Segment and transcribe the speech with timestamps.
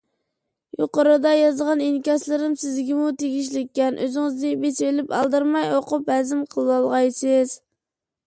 [0.83, 3.99] يۇقىرىدا يازغان ئىنكاسلىرىم سىزگىمۇ تېگىشلىككەن.
[4.05, 7.55] ئۆزىڭىزنى بېسىۋېلىپ ئالدىرماي ئوقۇپ ھەزىم قىلىۋالغايسىز.